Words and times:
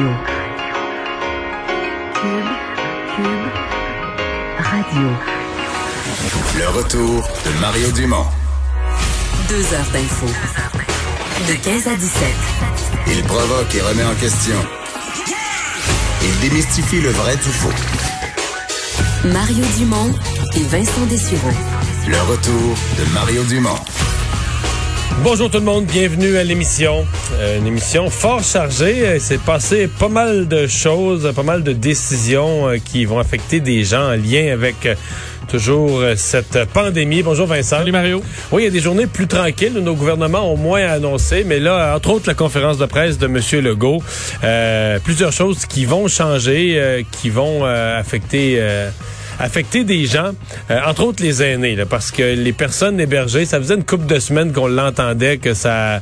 Radio. 0.00 0.16
Cube, 2.14 2.50
Cube, 3.16 3.48
Radio. 4.58 5.08
Le 6.58 6.68
retour 6.68 7.22
de 7.44 7.60
Mario 7.60 7.90
Dumont. 7.92 8.24
Deux 9.48 9.74
heures 9.74 9.90
d'info. 9.92 10.26
De 11.48 11.52
15 11.52 11.88
à 11.88 11.96
17. 11.96 12.28
Il 13.08 13.22
provoque 13.24 13.74
et 13.74 13.82
remet 13.82 14.04
en 14.04 14.14
question. 14.14 14.56
Il 16.22 16.48
démystifie 16.48 17.02
le 17.02 17.10
vrai 17.10 17.36
du 17.36 17.50
faux. 17.50 17.68
Mario 19.24 19.64
Dumont 19.76 20.14
et 20.54 20.62
Vincent 20.62 21.04
Dessureau. 21.10 21.52
Le 22.08 22.20
retour 22.22 22.74
de 22.98 23.12
Mario 23.12 23.44
Dumont. 23.44 23.78
Bonjour 25.18 25.50
tout 25.50 25.58
le 25.58 25.64
monde, 25.64 25.84
bienvenue 25.84 26.36
à 26.38 26.44
l'émission. 26.44 27.06
Euh, 27.34 27.58
une 27.58 27.66
émission 27.66 28.08
fort 28.08 28.42
chargée. 28.42 29.16
Il 29.16 29.20
s'est 29.20 29.38
passé 29.38 29.86
pas 29.86 30.08
mal 30.08 30.48
de 30.48 30.66
choses, 30.66 31.30
pas 31.36 31.42
mal 31.42 31.62
de 31.62 31.72
décisions 31.72 32.68
euh, 32.68 32.78
qui 32.78 33.04
vont 33.04 33.18
affecter 33.18 33.60
des 33.60 33.84
gens 33.84 34.12
en 34.12 34.16
lien 34.16 34.50
avec 34.52 34.86
euh, 34.86 34.94
toujours 35.50 36.00
euh, 36.00 36.14
cette 36.16 36.64
pandémie. 36.72 37.22
Bonjour 37.22 37.46
Vincent. 37.46 37.78
Salut 37.78 37.92
Mario. 37.92 38.22
Oui, 38.52 38.62
il 38.62 38.64
y 38.66 38.68
a 38.68 38.70
des 38.70 38.80
journées 38.80 39.06
plus 39.06 39.26
tranquilles. 39.26 39.74
Nos 39.74 39.94
gouvernements 39.94 40.52
ont 40.52 40.56
moins 40.56 40.86
annoncé, 40.86 41.44
mais 41.44 41.58
là, 41.58 41.94
entre 41.96 42.10
autres, 42.10 42.28
la 42.28 42.34
conférence 42.34 42.78
de 42.78 42.86
presse 42.86 43.18
de 43.18 43.26
M. 43.26 43.40
Legault. 43.62 44.02
Euh, 44.44 44.98
plusieurs 45.02 45.32
choses 45.32 45.66
qui 45.66 45.84
vont 45.84 46.08
changer, 46.08 46.74
euh, 46.76 47.02
qui 47.10 47.30
vont 47.30 47.60
euh, 47.64 47.98
affecter... 47.98 48.60
euh, 49.40 49.44
affecter 49.44 49.84
des 49.84 50.06
gens, 50.06 50.32
euh, 50.70 50.80
entre 50.86 51.04
autres 51.04 51.22
les 51.22 51.42
aînés, 51.42 51.76
parce 51.88 52.10
que 52.10 52.22
les 52.22 52.52
personnes 52.52 53.00
hébergées, 53.00 53.44
ça 53.44 53.58
faisait 53.58 53.74
une 53.74 53.84
couple 53.84 54.06
de 54.06 54.18
semaines 54.18 54.52
qu'on 54.52 54.68
l'entendait 54.68 55.38
que 55.38 55.54
ça, 55.54 56.00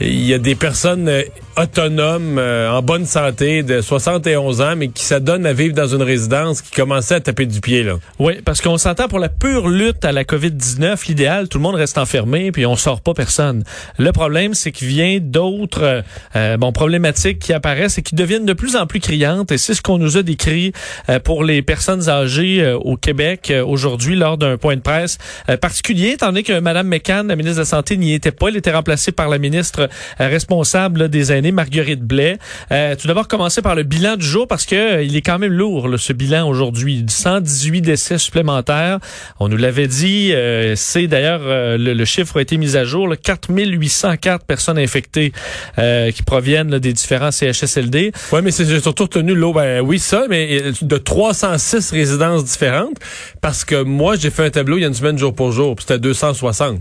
il 0.00 0.24
y 0.24 0.34
a 0.34 0.38
des 0.38 0.54
personnes 0.54 1.10
autonomes, 1.56 2.38
euh, 2.38 2.70
en 2.70 2.82
bonne 2.82 3.06
santé, 3.06 3.62
de 3.62 3.80
71 3.80 4.60
ans, 4.60 4.74
mais 4.76 4.88
qui 4.88 5.04
s'adonnent 5.04 5.46
à 5.46 5.52
vivre 5.52 5.74
dans 5.74 5.86
une 5.86 6.02
résidence 6.02 6.62
qui 6.62 6.70
commençait 6.70 7.16
à 7.16 7.20
taper 7.20 7.46
du 7.46 7.60
pied 7.60 7.82
là. 7.82 7.94
Oui, 8.18 8.34
parce 8.44 8.60
qu'on 8.60 8.78
s'entend 8.78 9.08
pour 9.08 9.18
la 9.18 9.28
pure 9.28 9.68
lutte 9.68 10.04
à 10.04 10.12
la 10.12 10.24
COVID-19, 10.24 11.06
l'idéal, 11.08 11.48
tout 11.48 11.58
le 11.58 11.62
monde 11.62 11.76
reste 11.76 11.98
enfermé 11.98 12.52
puis 12.52 12.66
on 12.66 12.76
sort 12.76 13.00
pas 13.00 13.14
personne. 13.14 13.64
Le 13.98 14.12
problème, 14.12 14.54
c'est 14.54 14.72
qu'il 14.72 14.88
vient 14.88 15.18
d'autres 15.20 15.82
euh, 15.82 16.02
euh, 16.36 16.56
bon 16.56 16.72
problématiques 16.72 17.38
qui 17.38 17.52
apparaissent 17.52 17.98
et 17.98 18.02
qui 18.02 18.14
deviennent 18.14 18.46
de 18.46 18.52
plus 18.52 18.76
en 18.76 18.86
plus 18.86 19.00
criantes 19.00 19.52
et 19.52 19.58
c'est 19.58 19.74
ce 19.74 19.82
qu'on 19.82 19.98
nous 19.98 20.16
a 20.16 20.22
décrit 20.22 20.72
euh, 21.08 21.18
pour 21.18 21.44
les 21.44 21.62
personnes 21.62 22.08
âgées 22.08 22.62
euh, 22.62 22.76
au 22.76 22.96
Québec 22.96 23.52
aujourd'hui 23.64 24.16
lors 24.16 24.38
d'un 24.38 24.56
point 24.56 24.76
de 24.76 24.80
presse 24.80 25.18
particulier, 25.60 26.10
étant 26.10 26.26
donné 26.26 26.42
que 26.42 26.58
Mme 26.58 26.88
McCann, 26.88 27.28
la 27.28 27.36
ministre 27.36 27.56
de 27.56 27.62
la 27.62 27.66
Santé, 27.66 27.96
n'y 27.96 28.12
était 28.14 28.32
pas. 28.32 28.48
Elle 28.48 28.56
était 28.56 28.72
remplacée 28.72 29.12
par 29.12 29.28
la 29.28 29.38
ministre 29.38 29.88
responsable 30.18 31.00
là, 31.00 31.08
des 31.08 31.32
aînés, 31.32 31.45
Marguerite 31.52 32.02
Blais. 32.02 32.38
Euh, 32.72 32.94
tout 32.96 33.08
d'abord, 33.08 33.28
commencer 33.28 33.62
par 33.62 33.74
le 33.74 33.82
bilan 33.82 34.16
du 34.16 34.26
jour 34.26 34.46
parce 34.48 34.64
que 34.66 34.96
euh, 34.96 35.02
il 35.02 35.16
est 35.16 35.22
quand 35.22 35.38
même 35.38 35.52
lourd, 35.52 35.88
ce 35.98 36.12
bilan 36.12 36.48
aujourd'hui. 36.48 37.04
118 37.08 37.80
décès 37.82 38.18
supplémentaires. 38.18 38.98
On 39.40 39.48
nous 39.48 39.56
l'avait 39.56 39.88
dit. 39.88 40.32
euh, 40.32 40.74
c'est 40.76 41.06
d'ailleurs, 41.06 41.40
euh, 41.44 41.76
le, 41.78 42.04
chiffre 42.04 42.38
a 42.38 42.42
été 42.42 42.56
mis 42.56 42.76
à 42.76 42.84
jour. 42.84 43.08
Là, 43.08 43.16
4804 43.16 44.44
personnes 44.44 44.78
infectées 44.78 45.32
qui 45.76 46.22
proviennent 46.22 46.78
des 46.78 46.92
différents 46.92 47.30
CHSLD. 47.30 48.12
Oui, 48.32 48.40
mais 48.42 48.50
c'est 48.50 48.80
surtout 48.80 49.04
retenu 49.04 49.34
l'eau. 49.34 49.52
Ben 49.52 49.80
oui, 49.80 49.98
ça, 49.98 50.24
mais 50.28 50.62
de 50.80 50.96
306 50.96 51.90
résidences 51.90 52.44
différentes, 52.44 52.96
parce 53.40 53.64
que 53.64 53.82
moi, 53.82 54.16
j'ai 54.16 54.30
fait 54.30 54.44
un 54.44 54.50
tableau 54.50 54.76
il 54.76 54.82
y 54.82 54.84
a 54.84 54.88
une 54.88 54.94
semaine 54.94 55.18
jour 55.18 55.34
pour 55.34 55.52
jour, 55.52 55.76
c'était 55.78 55.98
260. 55.98 56.80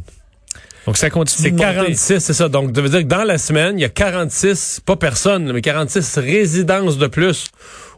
Donc, 0.85 0.97
ça 0.97 1.09
continue 1.09 1.43
C'est 1.43 1.51
de 1.51 1.55
monter. 1.55 1.75
46, 1.75 2.19
c'est 2.19 2.33
ça. 2.33 2.47
Donc, 2.47 2.75
ça 2.75 2.81
veut 2.81 2.89
dire 2.89 2.99
que 2.99 3.05
dans 3.05 3.23
la 3.23 3.37
semaine, 3.37 3.79
il 3.79 3.81
y 3.81 3.85
a 3.85 3.89
46, 3.89 4.81
pas 4.85 4.95
personne, 4.95 5.51
mais 5.51 5.61
46 5.61 6.19
résidences 6.19 6.97
de 6.97 7.07
plus 7.07 7.45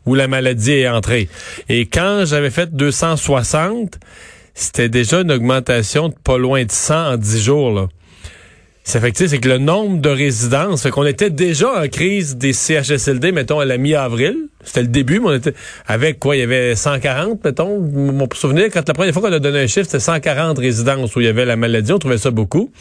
où 0.05 0.15
la 0.15 0.27
maladie 0.27 0.71
est 0.71 0.87
entrée. 0.87 1.27
Et 1.67 1.85
quand 1.85 2.23
j'avais 2.25 2.49
fait 2.49 2.73
260, 2.73 3.99
c'était 4.53 4.89
déjà 4.89 5.21
une 5.21 5.31
augmentation 5.31 6.09
de 6.09 6.15
pas 6.23 6.37
loin 6.37 6.63
de 6.63 6.71
100 6.71 7.13
en 7.13 7.17
10 7.17 7.43
jours, 7.43 7.71
là. 7.71 7.87
Ça 8.85 9.01
fait 9.01 9.11
que, 9.11 9.27
c'est 9.27 9.39
que 9.39 9.49
le 9.49 9.57
nombre 9.57 9.99
de 9.99 10.07
résidences, 10.07 10.83
fait 10.83 10.91
qu'on 10.91 11.05
était 11.05 11.29
déjà 11.29 11.83
en 11.83 11.89
crise 11.89 12.37
des 12.37 12.53
CHSLD, 12.53 13.33
mettons, 13.33 13.59
à 13.59 13.65
la 13.65 13.77
mi-avril. 13.77 14.46
C'était 14.67 14.81
le 14.81 14.89
début, 14.89 15.19
mais 15.19 15.27
on 15.27 15.33
était 15.33 15.53
avec 15.87 16.19
quoi? 16.19 16.35
Il 16.35 16.39
y 16.39 16.43
avait 16.43 16.75
140, 16.75 17.43
mettons. 17.43 17.79
Mon 17.79 18.27
souvenir, 18.33 18.65
quand 18.71 18.87
la 18.87 18.93
première 18.93 19.13
fois 19.13 19.21
qu'on 19.23 19.33
a 19.33 19.39
donné 19.39 19.61
un 19.61 19.67
chiffre, 19.67 19.85
c'était 19.85 19.99
140 19.99 20.59
résidences 20.59 21.15
où 21.15 21.21
il 21.21 21.25
y 21.25 21.29
avait 21.29 21.45
la 21.45 21.55
maladie. 21.55 21.93
On 21.93 21.99
trouvait 21.99 22.17
ça 22.17 22.31
beaucoup. 22.31 22.71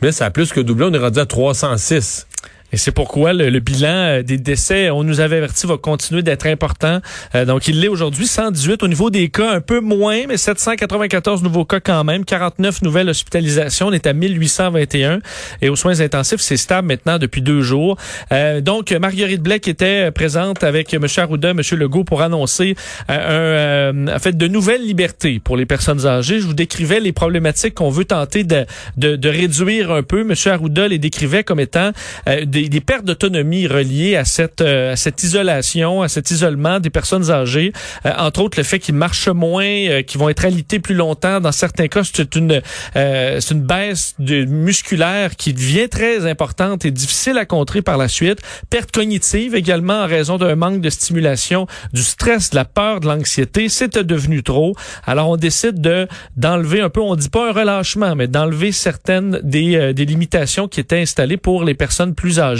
Mais 0.00 0.08
là, 0.08 0.12
ça 0.12 0.26
a 0.26 0.30
plus 0.30 0.52
que 0.52 0.60
doublé. 0.60 0.86
On 0.88 0.92
est 0.92 0.98
rendu 0.98 1.18
à 1.18 1.26
306. 1.26 2.26
Et 2.72 2.76
c'est 2.76 2.92
pourquoi 2.92 3.32
le, 3.32 3.50
le 3.50 3.60
bilan 3.60 3.88
euh, 3.88 4.22
des 4.22 4.38
décès, 4.38 4.90
on 4.90 5.04
nous 5.04 5.20
avait 5.20 5.36
averti, 5.36 5.66
va 5.66 5.76
continuer 5.76 6.22
d'être 6.22 6.46
important. 6.46 7.00
Euh, 7.34 7.44
donc, 7.44 7.68
il 7.68 7.80
l'est 7.80 7.88
aujourd'hui, 7.88 8.26
118 8.26 8.82
au 8.82 8.88
niveau 8.88 9.10
des 9.10 9.28
cas, 9.28 9.50
un 9.52 9.60
peu 9.60 9.80
moins, 9.80 10.26
mais 10.26 10.36
794 10.36 11.42
nouveaux 11.42 11.64
cas 11.64 11.80
quand 11.80 12.04
même, 12.04 12.24
49 12.24 12.82
nouvelles 12.82 13.08
hospitalisations. 13.08 13.88
On 13.88 13.92
est 13.92 14.06
à 14.06 14.12
1821. 14.12 15.20
Et 15.60 15.68
aux 15.68 15.76
soins 15.76 16.00
intensifs, 16.00 16.40
c'est 16.40 16.56
stable 16.56 16.88
maintenant 16.88 17.18
depuis 17.18 17.42
deux 17.42 17.62
jours. 17.62 17.96
Euh, 18.32 18.60
donc, 18.60 18.92
Marguerite 18.92 19.42
Blais 19.42 19.56
était 19.56 20.10
présente 20.10 20.64
avec 20.64 20.92
M. 20.94 21.06
Arruda, 21.16 21.50
M. 21.50 21.60
Legault 21.72 22.04
pour 22.04 22.22
annoncer 22.22 22.74
euh, 23.10 23.90
un, 23.90 23.96
euh, 24.08 24.16
en 24.16 24.18
fait, 24.18 24.36
de 24.36 24.48
nouvelles 24.48 24.84
libertés 24.84 25.40
pour 25.40 25.56
les 25.56 25.66
personnes 25.66 26.06
âgées. 26.06 26.40
Je 26.40 26.46
vous 26.46 26.54
décrivais 26.54 27.00
les 27.00 27.12
problématiques 27.12 27.74
qu'on 27.74 27.90
veut 27.90 28.04
tenter 28.04 28.44
de, 28.44 28.64
de, 28.96 29.16
de 29.16 29.28
réduire 29.28 29.90
un 29.90 30.02
peu. 30.02 30.20
M. 30.20 30.34
Arruda 30.46 30.88
les 30.88 30.98
décrivait 30.98 31.44
comme 31.44 31.60
étant 31.60 31.92
euh, 32.28 32.44
des, 32.62 32.68
des 32.68 32.80
pertes 32.80 33.04
d'autonomie 33.04 33.66
reliées 33.66 34.16
à 34.16 34.24
cette, 34.24 34.60
euh, 34.60 34.92
à 34.92 34.96
cette 34.96 35.22
isolation, 35.22 36.02
à 36.02 36.08
cet 36.08 36.30
isolement 36.30 36.80
des 36.80 36.90
personnes 36.90 37.30
âgées. 37.30 37.72
Euh, 38.06 38.12
entre 38.18 38.42
autres, 38.42 38.58
le 38.58 38.64
fait 38.64 38.78
qu'ils 38.78 38.94
marchent 38.94 39.28
moins, 39.28 39.64
euh, 39.64 40.02
qu'ils 40.02 40.20
vont 40.20 40.28
être 40.28 40.44
alités 40.44 40.78
plus 40.78 40.94
longtemps. 40.94 41.40
Dans 41.40 41.52
certains 41.52 41.88
cas, 41.88 42.02
c'est 42.04 42.34
une, 42.36 42.62
euh, 42.96 43.40
c'est 43.40 43.54
une 43.54 43.62
baisse 43.62 44.14
de 44.18 44.44
musculaire 44.44 45.36
qui 45.36 45.52
devient 45.52 45.88
très 45.88 46.26
importante 46.28 46.84
et 46.84 46.90
difficile 46.90 47.38
à 47.38 47.44
contrer 47.44 47.82
par 47.82 47.96
la 47.96 48.08
suite. 48.08 48.40
Perte 48.70 48.92
cognitive 48.92 49.54
également 49.54 50.02
en 50.02 50.06
raison 50.06 50.38
d'un 50.38 50.54
manque 50.54 50.80
de 50.80 50.90
stimulation, 50.90 51.66
du 51.92 52.02
stress, 52.02 52.50
de 52.50 52.56
la 52.56 52.64
peur, 52.64 53.00
de 53.00 53.06
l'anxiété. 53.06 53.68
C'était 53.68 54.04
devenu 54.04 54.42
trop. 54.42 54.74
Alors, 55.06 55.28
on 55.28 55.36
décide 55.36 55.80
de 55.80 56.06
d'enlever 56.36 56.80
un 56.80 56.90
peu, 56.90 57.00
on 57.00 57.16
dit 57.16 57.28
pas 57.28 57.50
un 57.50 57.52
relâchement, 57.52 58.14
mais 58.16 58.28
d'enlever 58.28 58.72
certaines 58.72 59.40
des, 59.42 59.76
euh, 59.76 59.92
des 59.92 60.04
limitations 60.04 60.68
qui 60.68 60.80
étaient 60.80 61.00
installées 61.00 61.36
pour 61.36 61.64
les 61.64 61.74
personnes 61.74 62.14
plus 62.14 62.38
âgées. 62.38 62.51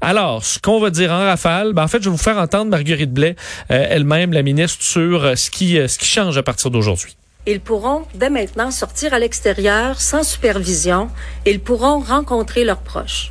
Alors, 0.00 0.44
ce 0.44 0.58
qu'on 0.58 0.80
va 0.80 0.90
dire 0.90 1.12
en 1.12 1.18
rafale, 1.18 1.72
ben, 1.72 1.84
en 1.84 1.88
fait, 1.88 1.98
je 1.98 2.04
vais 2.04 2.10
vous 2.10 2.22
faire 2.22 2.38
entendre 2.38 2.70
Marguerite 2.70 3.12
Blais, 3.12 3.36
euh, 3.70 3.86
elle-même, 3.90 4.32
la 4.32 4.42
ministre, 4.42 4.82
sur 4.82 5.24
euh, 5.24 5.34
ce 5.34 5.50
qui, 5.50 5.78
euh, 5.78 5.88
ce 5.88 5.98
qui 5.98 6.06
change 6.06 6.36
à 6.38 6.42
partir 6.42 6.70
d'aujourd'hui. 6.70 7.16
Ils 7.46 7.60
pourront 7.60 8.06
dès 8.14 8.30
maintenant 8.30 8.70
sortir 8.70 9.14
à 9.14 9.18
l'extérieur 9.18 10.00
sans 10.00 10.24
supervision. 10.24 11.08
Ils 11.46 11.60
pourront 11.60 12.00
rencontrer 12.00 12.64
leurs 12.64 12.80
proches. 12.80 13.30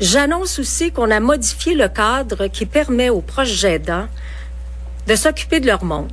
J'annonce 0.00 0.58
aussi 0.58 0.92
qu'on 0.92 1.10
a 1.10 1.20
modifié 1.20 1.74
le 1.74 1.88
cadre 1.88 2.46
qui 2.46 2.64
permet 2.64 3.10
aux 3.10 3.20
proches 3.20 3.64
aidants 3.64 4.06
de 5.06 5.16
s'occuper 5.16 5.60
de 5.60 5.66
leur 5.66 5.84
monde. 5.84 6.12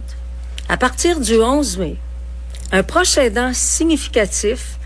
À 0.67 0.77
partir 0.77 1.19
du 1.19 1.39
11 1.39 1.77
mai, 1.77 1.95
un 2.71 2.83
proche 2.83 3.17
aidant 3.17 3.53
significatif 3.53 4.79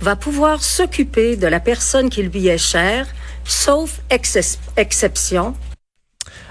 va 0.00 0.16
pouvoir 0.16 0.62
s'occuper 0.62 1.36
de 1.36 1.46
la 1.46 1.60
personne 1.60 2.10
qui 2.10 2.22
lui 2.22 2.48
est 2.48 2.58
chère, 2.58 3.06
sauf 3.46 4.00
excep- 4.10 4.58
exception, 4.76 5.54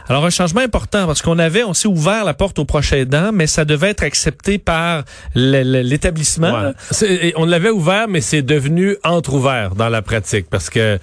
Alors, 0.08 0.24
un 0.24 0.30
changement 0.30 0.62
important 0.62 1.08
parce 1.08 1.22
qu'on 1.24 1.40
avait, 1.40 1.64
on 1.64 1.74
s'est 1.74 1.88
ouvert 1.88 2.26
la 2.26 2.36
porte 2.36 2.60
aux 2.60 2.66
proches 2.66 2.94
aidants, 2.94 3.32
mais 3.34 3.48
ça 3.48 3.66
devait 3.66 3.90
être 3.90 4.04
accepté 4.04 4.60
par 4.60 5.04
l'établissement. 5.34 6.72
On 7.36 7.46
l'avait 7.46 7.72
ouvert, 7.72 8.08
mais 8.08 8.22
c'est 8.22 8.44
devenu 8.44 8.98
entre-ouvert 9.04 9.74
dans 9.76 9.90
la 9.90 10.02
pratique 10.04 10.48
parce 10.50 10.70
que 10.70 11.00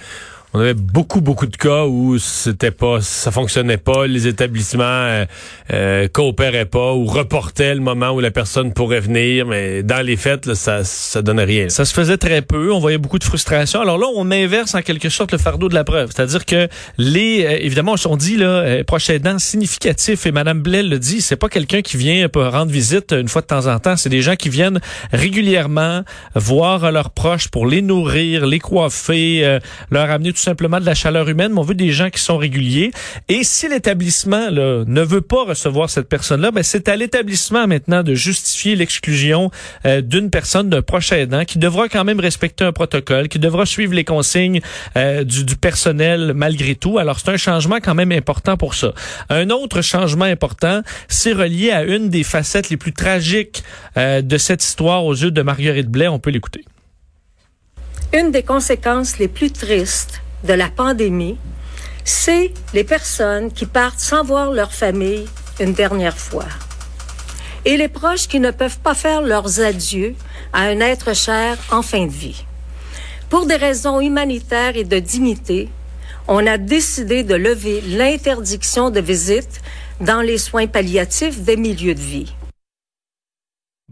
on 0.55 0.61
avait 0.61 0.75
beaucoup, 0.75 1.21
beaucoup 1.21 1.47
de 1.47 1.57
cas 1.57 1.85
où 1.85 2.19
c'était 2.19 2.71
pas, 2.71 3.01
ça 3.01 3.31
fonctionnait 3.31 3.79
pas, 3.79 4.07
les 4.07 4.27
établissements 4.27 4.83
euh, 4.85 5.25
euh, 5.73 6.09
coopéraient 6.09 6.67
pas 6.67 6.93
ou 6.93 7.07
reportaient 7.07 7.75
le 7.75 7.81
moment 7.81 8.11
où 8.11 8.21
la 8.21 8.31
personne 8.31 8.73
pourrait 8.73 9.01
venir, 9.01 9.47
mais 9.47 9.83
dans 9.83 10.05
les 10.05 10.17
faits, 10.17 10.47
là, 10.47 10.55
ça, 10.55 10.85
ça 10.85 11.23
donnait 11.23 11.45
rien. 11.45 11.69
Ça 11.69 11.85
se 11.85 11.95
faisait 11.95 12.19
très 12.19 12.43
peu. 12.43 12.73
On 12.73 12.81
voyait 12.81 12.99
beaucoup 12.99 13.19
de 13.19 13.25
frustration. 13.25 13.81
Alors 13.81 13.99
là, 13.99 14.07
on 14.15 14.31
inverse 14.31 14.75
en 14.75 14.83
quelque 14.83 15.09
sorte 15.09 15.33
le 15.33 15.39
fardeau 15.39 15.69
de 15.69 15.75
la 15.75 15.85
preuve. 15.85 16.11
C'est-à-dire 16.15 16.45
que 16.45 16.69
les, 16.99 17.45
euh, 17.47 17.59
évidemment, 17.61 17.95
on 18.07 18.17
dit 18.17 18.37
là, 18.37 18.47
euh, 18.47 18.85
proche 18.85 19.09
aidant 19.11 19.39
significatif. 19.39 20.27
Et 20.27 20.33
Madame 20.33 20.61
Blais 20.61 20.83
le 20.83 20.99
dit, 20.99 21.23
c'est 21.23 21.37
pas 21.37 21.49
quelqu'un 21.49 21.83
qui 21.83 21.97
vient 21.97 22.29
rendre 22.35 22.73
visite 22.73 23.13
une 23.13 23.29
fois 23.29 23.43
de 23.43 23.47
temps 23.47 23.67
en 23.67 23.79
temps. 23.79 23.97
C'est 23.97 24.09
des 24.09 24.23
gens 24.23 24.37
qui 24.37 24.49
viennent 24.49 24.81
régulièrement 25.13 26.03
voir 26.35 26.91
leurs 26.93 27.11
proches 27.11 27.49
pour 27.49 27.67
les 27.67 27.83
nourrir, 27.83 28.47
les 28.47 28.59
coiffer, 28.59 29.45
euh, 29.45 29.61
leur 29.91 30.11
amener 30.11 30.33
simplement 30.43 30.81
de 30.81 30.87
la 30.87 30.95
chaleur 30.95 31.29
humaine, 31.29 31.53
mais 31.53 31.61
on 31.61 31.65
veut 31.65 31.75
des 31.75 31.93
gens 31.93 32.11
qui 32.11 32.21
sont 32.21 32.37
réguliers. 32.37 32.91
Et 33.29 33.45
si 33.45 33.69
l'établissement 33.69 34.51
ne 34.51 35.01
veut 35.01 35.21
pas 35.21 35.45
recevoir 35.45 35.89
cette 35.89 36.09
personne-là, 36.09 36.51
ben 36.51 36.63
c'est 36.63 36.89
à 36.89 36.97
l'établissement 36.97 37.67
maintenant 37.67 38.03
de 38.03 38.15
justifier 38.15 38.77
l'exclusion 38.77 39.51
euh, 39.87 40.01
d'une 40.01 40.31
personne, 40.31 40.69
d'un 40.69 40.83
proche 40.83 41.13
aidant, 41.13 41.45
qui 41.45 41.59
devra 41.59 41.89
quand 41.89 42.05
même 42.05 42.21
respecter 42.21 42.65
un 42.65 42.73
protocole, 42.73 43.29
qui 43.29 43.39
devra 43.39 43.67
suivre 43.67 43.95
les 43.95 44.05
consignes 44.05 44.61
euh, 44.97 45.25
du, 45.25 45.45
du 45.45 45.57
personnel 45.57 46.33
malgré 46.35 46.75
tout. 46.75 46.99
Alors 46.99 47.19
c'est 47.21 47.31
un 47.31 47.37
changement 47.37 47.77
quand 47.77 47.95
même 47.95 48.13
important 48.13 48.57
pour 48.57 48.75
ça. 48.75 48.93
Un 49.29 49.51
autre 49.51 49.83
changement 49.83 50.25
important, 50.25 50.83
c'est 51.09 51.33
relié 51.33 51.71
à 51.71 51.85
une 51.85 52.09
des 52.09 52.25
facettes 52.25 52.71
les 52.71 52.77
plus 52.77 52.93
tragiques 52.93 53.63
euh, 53.97 54.23
de 54.23 54.39
cette 54.39 54.63
histoire 54.63 55.05
aux 55.05 55.15
yeux 55.15 55.31
de 55.31 55.43
Marguerite 55.43 55.89
Blais. 55.89 56.09
On 56.09 56.19
peut 56.19 56.31
l'écouter. 56.31 56.65
Une 58.13 58.31
des 58.31 58.43
conséquences 58.43 59.19
les 59.19 59.29
plus 59.29 59.51
tristes 59.53 60.23
de 60.45 60.53
la 60.53 60.69
pandémie, 60.69 61.39
c'est 62.05 62.53
les 62.75 62.85
personnes 62.85 63.53
qui 63.53 63.67
partent 63.67 64.01
sans 64.01 64.25
voir 64.25 64.51
leur 64.51 64.73
famille 64.73 65.27
une 65.61 65.73
dernière 65.73 66.19
fois. 66.19 66.47
Et 67.65 67.77
les 67.77 67.89
proches 67.89 68.27
qui 68.27 68.41
ne 68.41 68.51
peuvent 68.51 68.81
pas 68.81 68.95
faire 68.95 69.23
leurs 69.23 69.61
adieux 69.61 70.15
à 70.53 70.63
un 70.63 70.81
être 70.81 71.15
cher 71.15 71.57
en 71.71 71.83
fin 71.83 72.07
de 72.07 72.13
vie. 72.13 72.45
Pour 73.31 73.47
des 73.47 73.57
raisons 73.57 74.01
humanitaires 74.01 74.77
et 74.77 74.85
de 74.85 74.99
dignité, 74.99 75.69
on 76.29 76.47
a 76.47 76.59
décidé 76.59 77.23
de 77.23 77.35
lever 77.35 77.81
l'interdiction 77.81 78.91
de 78.91 79.01
visite 79.01 79.61
dans 80.01 80.21
les 80.21 80.39
soins 80.39 80.67
palliatifs 80.67 81.41
des 81.41 81.57
milieux 81.57 81.95
de 81.95 82.01
vie. 82.01 82.33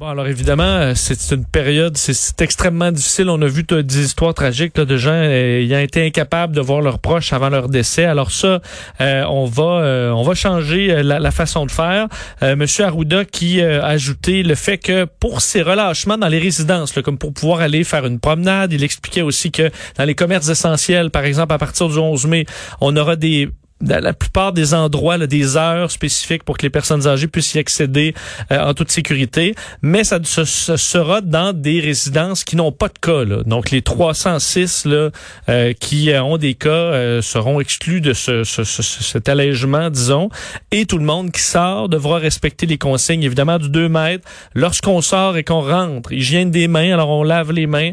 Bon, 0.00 0.08
alors 0.08 0.28
évidemment, 0.28 0.62
euh, 0.62 0.92
c'est 0.94 1.34
une 1.34 1.44
période, 1.44 1.94
c'est 1.98 2.40
extrêmement 2.40 2.90
difficile. 2.90 3.28
On 3.28 3.42
a 3.42 3.46
vu 3.46 3.64
des 3.64 4.02
histoires 4.02 4.32
tragiques 4.32 4.78
là, 4.78 4.86
de 4.86 4.96
gens 4.96 5.10
euh, 5.12 5.60
ayant 5.60 5.80
été 5.80 6.06
incapables 6.06 6.54
de 6.54 6.60
voir 6.62 6.80
leurs 6.80 7.00
proches 7.00 7.34
avant 7.34 7.50
leur 7.50 7.68
décès. 7.68 8.06
Alors 8.06 8.30
ça, 8.30 8.62
euh, 9.02 9.24
on 9.24 9.44
va 9.44 10.14
on 10.16 10.22
va 10.22 10.34
changer 10.34 11.02
la, 11.02 11.30
façon 11.30 11.66
de 11.66 11.70
faire. 11.70 12.08
Monsieur 12.56 12.86
Arruda 12.86 13.26
qui 13.26 13.60
a 13.60 13.84
ajouté 13.84 14.42
le 14.42 14.54
fait 14.54 14.78
que 14.78 15.04
pour 15.04 15.42
ces 15.42 15.60
relâchements 15.60 16.16
dans 16.16 16.28
les 16.28 16.38
résidences, 16.38 16.92
comme 17.02 17.18
pour 17.18 17.34
pouvoir 17.34 17.60
aller 17.60 17.84
faire 17.84 18.06
une 18.06 18.20
promenade, 18.20 18.72
il 18.72 18.82
expliquait 18.82 19.20
aussi 19.20 19.50
que 19.50 19.70
dans 19.98 20.04
les 20.04 20.14
commerces 20.14 20.48
essentiels, 20.48 21.10
par 21.10 21.24
exemple, 21.24 21.52
à 21.52 21.58
partir 21.58 21.88
du 21.88 21.98
11 21.98 22.26
mai, 22.26 22.46
on 22.80 22.96
aura 22.96 23.16
des 23.16 23.50
la 23.80 24.12
plupart 24.12 24.52
des 24.52 24.74
endroits, 24.74 25.16
là, 25.16 25.26
des 25.26 25.56
heures 25.56 25.90
spécifiques 25.90 26.44
pour 26.44 26.58
que 26.58 26.62
les 26.62 26.70
personnes 26.70 27.06
âgées 27.06 27.26
puissent 27.26 27.54
y 27.54 27.58
accéder 27.58 28.14
euh, 28.52 28.58
en 28.58 28.74
toute 28.74 28.90
sécurité, 28.90 29.54
mais 29.82 30.04
ça, 30.04 30.18
sera 30.22 31.20
dans 31.20 31.52
des 31.52 31.80
résidences 31.80 32.44
qui 32.44 32.56
n'ont 32.56 32.72
pas 32.72 32.88
de 32.88 32.98
cas. 33.00 33.24
Là. 33.24 33.42
Donc 33.44 33.70
les 33.70 33.82
306 33.82 34.84
là, 34.84 35.10
euh, 35.48 35.72
qui 35.72 36.10
ont 36.14 36.36
des 36.36 36.54
cas 36.54 36.68
euh, 36.68 37.22
seront 37.22 37.60
exclus 37.60 38.00
de 38.00 38.12
ce, 38.12 38.44
cet 38.44 39.28
allègement, 39.28 39.90
disons, 39.90 40.28
et 40.70 40.84
tout 40.84 40.98
le 40.98 41.04
monde 41.04 41.30
qui 41.30 41.40
sort 41.40 41.88
devra 41.88 42.18
respecter 42.18 42.66
les 42.66 42.78
consignes, 42.78 43.22
évidemment, 43.22 43.58
du 43.58 43.70
2 43.70 43.88
mètres. 43.88 44.28
Lorsqu'on 44.54 45.00
sort 45.00 45.36
et 45.36 45.44
qu'on 45.44 45.62
rentre, 45.62 46.12
hygiène 46.12 46.50
des 46.50 46.68
mains, 46.68 46.92
alors 46.92 47.10
on 47.10 47.22
lave 47.22 47.52
les 47.52 47.66
mains, 47.66 47.92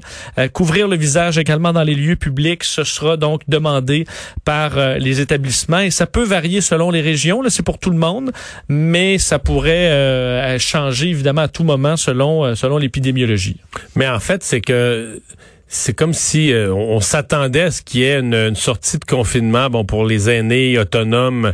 couvrir 0.54 0.88
le 0.88 0.96
visage 0.96 1.38
également 1.38 1.74
dans 1.74 1.84
les 1.84 1.96
lieux 1.96 2.16
publics, 2.16 2.64
ce 2.64 2.84
sera 2.84 3.18
donc 3.18 3.42
demandé 3.48 4.06
par 4.44 4.98
les 4.98 5.22
établissements 5.22 5.77
et 5.80 5.92
ça 5.92 6.08
peut 6.08 6.24
varier 6.24 6.62
selon 6.62 6.92
les 6.92 7.02
régions. 7.02 7.42
Là, 7.42 7.50
c'est 7.50 7.64
pour 7.64 7.80
tout 7.80 7.90
le 7.90 7.98
monde, 7.98 8.32
mais 8.70 9.18
ça 9.18 9.40
pourrait 9.40 9.90
euh, 9.90 10.60
changer 10.60 11.10
évidemment 11.10 11.42
à 11.42 11.48
tout 11.48 11.64
moment 11.64 11.98
selon 11.98 12.46
euh, 12.46 12.56
selon 12.56 12.78
l'épidémiologie. 12.78 13.58
Mais 13.96 14.08
en 14.08 14.20
fait, 14.20 14.44
c'est 14.44 14.62
que 14.62 15.22
c'est 15.68 15.94
comme 15.94 16.14
si 16.14 16.54
euh, 16.54 16.74
on, 16.74 17.02
s'attendait 17.02 17.64
à 17.64 17.72
ce 17.72 17.82
qu'il 17.82 18.02
y 18.02 18.04
ait 18.06 18.20
une, 18.20 18.56
sortie 18.56 18.98
de 18.98 19.06
confinement, 19.06 19.70
bon 19.70 19.84
pour 19.84 20.06
les 20.06 20.30
aînés 20.30 20.78
autonomes. 20.80 21.54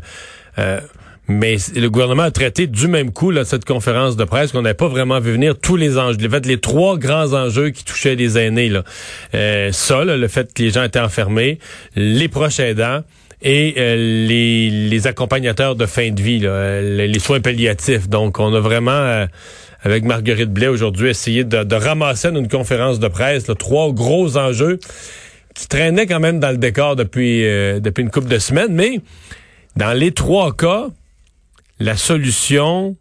mais 1.28 1.58
le 1.76 1.88
gouvernement 1.88 2.24
a 2.24 2.32
traité 2.32 2.68
du 2.68 2.88
même 2.88 3.12
coup 3.12 3.32
là, 3.32 3.44
cette 3.44 3.66
conférence 3.66 4.16
de 4.18 4.24
presse 4.24 4.52
qu'on 4.52 4.62
n'avait 4.62 4.76
pas 4.76 4.88
vraiment 4.88 5.20
vu 5.20 5.32
venir 5.32 5.58
tous 5.58 5.78
les 5.78 5.98
enjeux. 5.98 6.18
Les 6.46 6.60
trois 6.60 6.98
grands 6.98 7.34
enjeux 7.34 7.72
qui 7.72 7.84
touchaient 7.84 8.16
les 8.16 8.38
aînés 8.38 8.70
là, 8.70 8.84
ça, 9.72 10.04
le 10.06 10.28
fait 10.28 10.54
que 10.54 10.62
les 10.62 10.70
gens 10.70 10.84
étaient 10.84 11.00
enfermés, 11.00 11.58
les 11.96 12.28
proches 12.28 12.60
aidants 12.60 13.02
et 13.44 13.76
euh, 13.78 13.96
les, 13.96 14.70
les, 14.70 15.08
accompagnateurs 15.08 15.76
de 15.76 15.86
fin 15.86 16.12
de 16.12 16.22
vie, 16.22 16.42
euh, 16.44 17.06
les, 17.06 17.20
soins 17.20 17.42
palliatifs. 17.42 18.08
Donc, 18.08 18.40
on 18.40 18.54
a 18.54 18.60
vraiment, 18.60 18.92
euh, 18.92 19.26
avec 19.82 20.06
Marguerite 20.06 20.50
Blais 20.50 20.68
aujourd'hui, 20.68 21.10
essayé 21.10 21.44
de, 21.44 21.64
de 21.64 21.76
ramasser 21.76 22.30
une 22.30 22.48
conférence 22.48 23.00
de 23.00 23.08
presse 23.10 23.46
trois 23.60 23.92
gros 23.92 24.38
enjeux 24.38 24.80
qui 25.54 25.68
traînaient 25.68 26.08
quand 26.08 26.22
même 26.22 26.40
dans 26.40 26.52
le 26.52 26.58
décor 26.58 26.96
depuis, 26.96 27.42
depuis 27.80 28.02
une 28.02 28.10
couple 28.10 28.30
de 28.30 28.40
semaines. 28.40 28.74
Mais 28.74 29.02
dans 29.76 29.94
les 29.94 30.12
trois 30.12 30.56
cas, 30.56 30.88
la 31.80 31.96
solution 31.96 32.96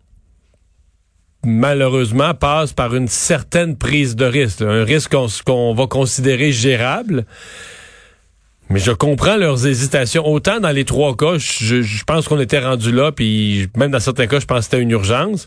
malheureusement 1.44 2.34
passe 2.34 2.72
par 2.72 2.94
une 2.94 3.08
certaine 3.08 3.76
prise 3.76 4.16
de 4.16 4.26
risque, 4.26 4.62
un 4.62 4.84
risque 4.84 5.14
qu'on 5.44 5.74
va 5.74 5.86
considérer 5.86 6.52
gérable. 6.52 7.24
Mais 8.72 8.78
je 8.78 8.90
comprends 8.90 9.36
leurs 9.36 9.66
hésitations. 9.66 10.26
Autant 10.26 10.58
dans 10.58 10.70
les 10.70 10.86
trois 10.86 11.14
cas, 11.14 11.36
je, 11.36 12.04
pense 12.04 12.26
qu'on 12.26 12.40
était 12.40 12.58
rendu 12.58 12.90
là, 12.90 13.12
puis 13.12 13.69
même 13.76 13.90
dans 13.90 14.00
certains 14.00 14.26
cas, 14.26 14.40
je 14.40 14.46
pense 14.46 14.60
que 14.60 14.64
c'était 14.64 14.80
une 14.80 14.92
urgence. 14.92 15.46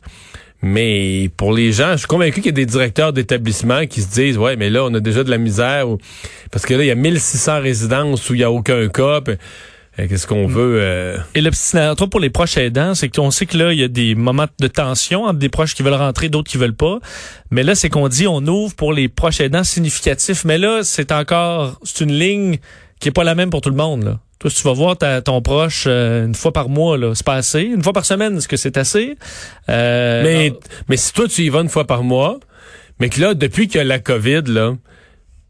Mais 0.61 1.31
pour 1.35 1.51
les 1.51 1.71
gens, 1.71 1.93
je 1.93 1.97
suis 1.97 2.07
convaincu 2.07 2.35
qu'il 2.35 2.45
y 2.45 2.49
a 2.49 2.51
des 2.51 2.67
directeurs 2.67 3.13
d'établissements 3.13 3.87
qui 3.87 4.03
se 4.03 4.11
disent, 4.13 4.37
ouais, 4.37 4.55
mais 4.57 4.69
là, 4.69 4.83
on 4.83 4.93
a 4.93 4.99
déjà 4.99 5.23
de 5.23 5.31
la 5.31 5.39
misère. 5.39 5.87
Parce 6.51 6.67
que 6.67 6.75
là, 6.75 6.83
il 6.83 6.87
y 6.87 6.91
a 6.91 6.95
1600 6.95 7.61
résidences 7.61 8.29
où 8.29 8.35
il 8.35 8.37
n'y 8.37 8.43
a 8.43 8.51
aucun 8.51 8.87
cas. 8.89 9.21
Euh, 9.97 10.07
qu'est-ce 10.07 10.27
qu'on 10.27 10.45
veut? 10.45 10.77
Euh... 10.79 11.17
Et 11.33 11.41
le 11.41 11.49
petit 11.49 12.07
pour 12.11 12.19
les 12.19 12.29
proches 12.29 12.57
aidants, 12.57 12.93
c'est 12.93 13.09
qu'on 13.09 13.31
sait 13.31 13.47
que 13.47 13.57
là, 13.57 13.73
il 13.73 13.79
y 13.79 13.83
a 13.83 13.87
des 13.87 14.13
moments 14.13 14.45
de 14.59 14.67
tension 14.67 15.23
entre 15.23 15.39
des 15.39 15.49
proches 15.49 15.73
qui 15.73 15.81
veulent 15.81 15.93
rentrer, 15.95 16.29
d'autres 16.29 16.51
qui 16.51 16.57
veulent 16.57 16.75
pas. 16.75 16.99
Mais 17.49 17.63
là, 17.63 17.73
c'est 17.73 17.89
qu'on 17.89 18.07
dit 18.07 18.27
on 18.27 18.45
ouvre 18.45 18.75
pour 18.75 18.93
les 18.93 19.07
proches 19.07 19.41
aidants 19.41 19.63
significatifs. 19.63 20.45
Mais 20.45 20.59
là, 20.59 20.81
c'est 20.83 21.11
encore, 21.11 21.79
c'est 21.83 22.03
une 22.03 22.13
ligne 22.13 22.59
qui 22.99 23.09
est 23.09 23.11
pas 23.11 23.23
la 23.23 23.35
même 23.35 23.49
pour 23.49 23.61
tout 23.61 23.69
le 23.69 23.75
monde. 23.75 24.03
Là. 24.03 24.19
Toi, 24.39 24.49
si 24.49 24.57
tu 24.57 24.63
vas 24.63 24.73
voir 24.73 24.97
ta, 24.97 25.21
ton 25.21 25.41
proche 25.41 25.85
euh, 25.87 26.25
une 26.25 26.35
fois 26.35 26.51
par 26.51 26.69
mois, 26.69 26.97
là, 26.97 27.13
c'est 27.15 27.25
pas 27.25 27.35
assez. 27.35 27.61
Une 27.61 27.83
fois 27.83 27.93
par 27.93 28.05
semaine, 28.05 28.37
est-ce 28.37 28.47
que 28.47 28.57
c'est 28.57 28.77
assez? 28.77 29.15
Euh, 29.69 30.23
mais, 30.23 30.53
mais 30.89 30.97
si 30.97 31.13
toi, 31.13 31.27
tu 31.27 31.43
y 31.43 31.49
vas 31.49 31.61
une 31.61 31.69
fois 31.69 31.85
par 31.85 32.03
mois, 32.03 32.39
mais 32.99 33.09
que 33.09 33.21
là, 33.21 33.33
depuis 33.33 33.67
qu'il 33.67 33.77
y 33.77 33.81
a 33.81 33.83
la 33.85 33.99
COVID, 33.99 34.43
là, 34.47 34.75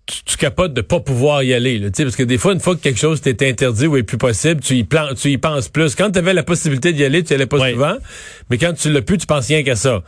tu, 0.06 0.24
tu 0.24 0.38
capotes 0.38 0.74
de 0.74 0.82
pas 0.82 1.00
pouvoir 1.00 1.42
y 1.42 1.54
aller. 1.54 1.80
Là, 1.80 1.90
parce 1.98 2.16
que 2.16 2.24
des 2.24 2.38
fois, 2.38 2.54
une 2.54 2.60
fois 2.60 2.76
que 2.76 2.82
quelque 2.82 3.00
chose 3.00 3.22
t'est 3.22 3.48
interdit 3.48 3.88
ou 3.88 3.98
est 3.98 4.04
plus 4.04 4.20
possible, 4.20 4.62
tu 4.62 4.76
y, 4.76 4.84
plan, 4.84 5.14
tu 5.16 5.32
y 5.32 5.38
penses 5.38 5.68
plus. 5.68 5.96
Quand 5.96 6.12
tu 6.12 6.20
avais 6.20 6.34
la 6.34 6.44
possibilité 6.44 6.94
d'y 6.94 7.04
aller, 7.04 7.24
tu 7.24 7.32
y 7.32 7.36
allais 7.36 7.48
pas 7.48 7.72
souvent. 7.72 7.96
Mais 8.50 8.58
quand 8.58 8.74
tu 8.74 8.92
l'as 8.92 9.02
plus, 9.02 9.18
tu 9.18 9.26
penses 9.26 9.48
rien 9.48 9.64
qu'à 9.64 9.76
ça. 9.76 10.04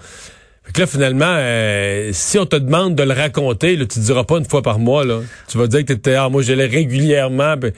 Fait 0.68 0.74
que 0.74 0.82
là, 0.82 0.88
finalement, 0.88 1.26
euh, 1.38 2.10
si 2.12 2.38
on 2.38 2.46
te 2.46 2.58
demande 2.58 2.96
de 2.96 3.04
le 3.04 3.14
raconter, 3.14 3.78
là, 3.78 3.86
tu 3.86 4.00
ne 4.00 4.04
diras 4.04 4.26
pas 4.26 4.38
une 4.38 4.46
fois 4.46 4.62
par 4.62 4.80
mois. 4.80 5.06
Là. 5.06 5.22
Tu 5.48 5.58
vas 5.58 5.68
dire 5.68 5.82
que 5.82 5.94
tu 5.94 5.94
étais, 5.94 6.16
ah, 6.16 6.28
moi, 6.28 6.42
j'allais 6.42 6.66
régulièrement. 6.66 7.56
Ben, 7.56 7.72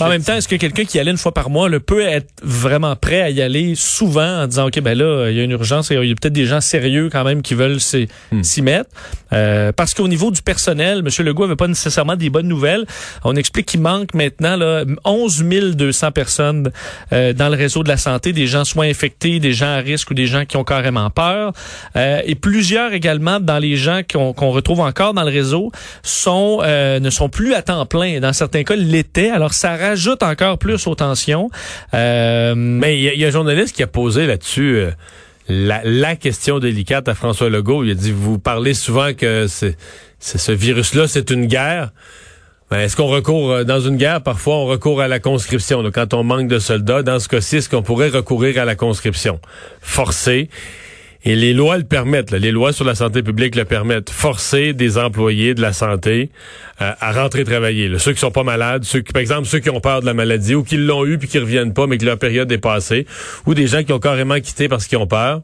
en 0.00 0.08
même 0.08 0.22
temps, 0.22 0.34
est-ce 0.34 0.48
que 0.48 0.56
quelqu'un 0.56 0.84
qui 0.84 0.98
allait 0.98 1.10
une 1.10 1.16
fois 1.16 1.32
par 1.32 1.50
mois 1.50 1.68
le 1.68 1.80
peut 1.80 2.02
être 2.02 2.32
vraiment 2.42 2.96
prêt 2.96 3.22
à 3.22 3.30
y 3.30 3.40
aller 3.40 3.74
souvent 3.74 4.42
en 4.42 4.46
disant, 4.46 4.66
OK, 4.66 4.80
ben 4.80 4.96
là, 4.96 5.30
il 5.30 5.36
y 5.36 5.40
a 5.40 5.44
une 5.44 5.52
urgence 5.52 5.90
et 5.90 5.94
il 5.94 6.08
y 6.08 6.12
a 6.12 6.14
peut-être 6.14 6.32
des 6.32 6.46
gens 6.46 6.60
sérieux 6.60 7.08
quand 7.10 7.24
même 7.24 7.42
qui 7.42 7.54
veulent 7.54 7.78
hmm. 8.32 8.42
s'y 8.42 8.62
mettre. 8.62 8.90
Euh, 9.32 9.72
parce 9.72 9.94
qu'au 9.94 10.08
niveau 10.08 10.30
du 10.30 10.42
personnel, 10.42 10.98
M. 11.04 11.26
Legault 11.26 11.44
avait 11.44 11.56
pas 11.56 11.68
nécessairement 11.68 12.16
des 12.16 12.30
bonnes 12.30 12.48
nouvelles. 12.48 12.86
On 13.24 13.36
explique 13.36 13.66
qu'il 13.66 13.80
manque 13.80 14.14
maintenant 14.14 14.56
là, 14.56 14.84
11 15.04 15.44
200 15.74 16.12
personnes 16.12 16.70
euh, 17.12 17.32
dans 17.32 17.48
le 17.48 17.56
réseau 17.56 17.82
de 17.82 17.88
la 17.88 17.96
santé, 17.96 18.32
des 18.32 18.46
gens 18.46 18.64
soit 18.64 18.84
infectés, 18.84 19.40
des 19.40 19.52
gens 19.52 19.66
à 19.66 19.78
risque 19.78 20.10
ou 20.10 20.14
des 20.14 20.26
gens 20.26 20.44
qui 20.44 20.56
ont 20.56 20.64
carrément 20.64 21.10
peur. 21.10 21.52
Euh, 21.96 22.20
et 22.24 22.34
plusieurs 22.34 22.92
également 22.92 23.40
dans 23.40 23.58
les 23.58 23.76
gens 23.76 24.00
qu'on 24.10 24.50
retrouve 24.50 24.80
encore 24.80 25.14
dans 25.14 25.24
le 25.24 25.30
réseau 25.30 25.70
sont 26.02 26.62
ne 26.66 27.10
sont 27.10 27.28
plus 27.28 27.54
à 27.54 27.62
temps 27.62 27.86
plein. 27.86 28.20
Dans 28.20 28.32
certains 28.32 28.64
cas, 28.64 28.76
l'étaient. 28.76 29.30
Alors 29.30 29.54
ça 29.54 29.65
rajoute 29.74 30.22
encore 30.22 30.58
plus 30.58 30.86
aux 30.86 30.94
tensions. 30.94 31.50
Euh, 31.94 32.54
mais 32.54 33.00
il 33.00 33.18
y, 33.18 33.24
a 33.24 33.28
un 33.28 33.30
journaliste 33.30 33.74
qui 33.74 33.82
a 33.82 33.88
posé 33.88 34.26
là-dessus 34.26 34.76
euh, 34.76 34.90
la, 35.48 36.14
question 36.14 36.58
délicate 36.58 37.08
à 37.08 37.14
François 37.14 37.50
Legault. 37.50 37.82
Il 37.82 37.90
a 37.90 37.94
dit, 37.94 38.12
vous 38.12 38.38
parlez 38.38 38.74
souvent 38.74 39.14
que 39.14 39.46
c'est, 39.48 39.76
ce 40.20 40.52
virus-là, 40.52 41.08
c'est 41.08 41.30
une 41.30 41.46
guerre. 41.46 41.90
Ben, 42.70 42.80
est-ce 42.80 42.96
qu'on 42.96 43.06
recourt 43.06 43.50
euh, 43.50 43.64
dans 43.64 43.80
une 43.80 43.96
guerre? 43.96 44.22
Parfois, 44.22 44.56
on 44.56 44.66
recourt 44.66 45.00
à 45.00 45.08
la 45.08 45.20
conscription. 45.20 45.82
Donc, 45.82 45.94
quand 45.94 46.14
on 46.14 46.22
manque 46.22 46.48
de 46.48 46.58
soldats, 46.58 47.02
dans 47.02 47.18
ce 47.18 47.28
cas-ci, 47.28 47.56
est-ce 47.56 47.68
qu'on 47.68 47.82
pourrait 47.82 48.08
recourir 48.08 48.60
à 48.60 48.64
la 48.64 48.74
conscription? 48.74 49.40
Forcée? 49.80 50.50
Et 51.26 51.34
les 51.34 51.52
lois 51.54 51.76
le 51.76 51.82
permettent, 51.82 52.30
les 52.30 52.52
lois 52.52 52.72
sur 52.72 52.84
la 52.84 52.94
santé 52.94 53.20
publique 53.20 53.56
le 53.56 53.64
permettent, 53.64 54.10
forcer 54.10 54.72
des 54.74 54.96
employés 54.96 55.54
de 55.54 55.60
la 55.60 55.72
santé 55.72 56.30
euh, 56.80 56.92
à 57.00 57.10
rentrer 57.10 57.42
travailler. 57.42 57.90
Ceux 57.98 58.12
qui 58.12 58.20
sont 58.20 58.30
pas 58.30 58.44
malades, 58.44 58.84
ceux 58.84 59.00
qui, 59.00 59.12
par 59.12 59.20
exemple 59.20 59.48
ceux 59.48 59.58
qui 59.58 59.68
ont 59.68 59.80
peur 59.80 60.02
de 60.02 60.06
la 60.06 60.14
maladie 60.14 60.54
ou 60.54 60.62
qui 60.62 60.76
l'ont 60.76 61.04
eu 61.04 61.18
puis 61.18 61.26
qui 61.26 61.40
reviennent 61.40 61.74
pas 61.74 61.88
mais 61.88 61.98
que 61.98 62.04
leur 62.04 62.16
période 62.16 62.50
est 62.52 62.58
passée, 62.58 63.06
ou 63.44 63.54
des 63.54 63.66
gens 63.66 63.82
qui 63.82 63.92
ont 63.92 63.98
carrément 63.98 64.38
quitté 64.38 64.68
parce 64.68 64.86
qu'ils 64.86 64.98
ont 64.98 65.08
peur. 65.08 65.42